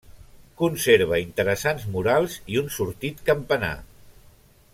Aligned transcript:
Conserva 0.61 1.19
interessants 1.25 1.85
murals 1.97 2.39
i 2.55 2.59
un 2.65 2.73
sortit 2.79 3.23
campanar. 3.31 3.75